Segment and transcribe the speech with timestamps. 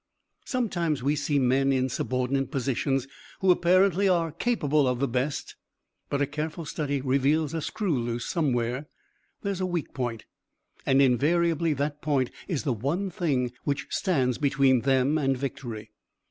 [0.45, 3.07] Sometime we see men in subordinate positions
[3.39, 5.55] who apparently are capable of the best,
[6.09, 8.87] but a careful study reveals a screw loose somewhere;
[9.43, 10.25] there is a weak point,
[10.87, 15.91] and invariably that point is the one thing which stands between them and victory.